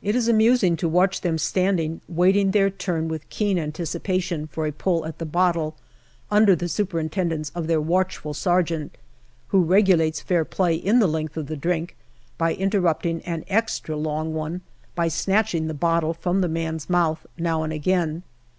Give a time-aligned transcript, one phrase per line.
[0.00, 4.72] It is amusing to watch them standing waiting their turn, with keen anticipation, for a
[4.72, 5.76] pull at the bottle
[6.30, 8.96] under the superintendence of their watchful sergeant,
[9.48, 11.98] who regu lates fair play in the length of the drink
[12.38, 14.62] by interrupting an extra long one
[14.94, 18.22] by snatching the bottle from the man's mouth, now and again.